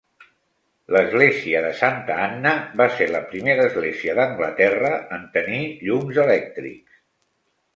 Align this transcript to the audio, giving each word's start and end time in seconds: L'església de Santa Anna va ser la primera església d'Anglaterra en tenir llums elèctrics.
L'església 0.95 1.59
de 1.65 1.73
Santa 1.81 2.15
Anna 2.23 2.53
va 2.81 2.87
ser 2.95 3.07
la 3.17 3.21
primera 3.35 3.67
església 3.73 4.17
d'Anglaterra 4.21 4.91
en 5.19 5.29
tenir 5.37 5.63
llums 5.87 6.23
elèctrics. 6.25 6.99